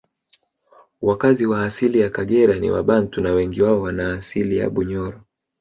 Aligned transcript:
Wakazi 1.01 1.45
wa 1.45 1.65
asili 1.65 1.99
ya 1.99 2.09
Kagera 2.09 2.55
ni 2.59 2.71
wabantu 2.71 3.21
na 3.21 3.31
wengi 3.31 3.61
wao 3.61 3.81
wanaasili 3.81 4.57
ya 4.57 4.69
Bunyoro 4.69 5.21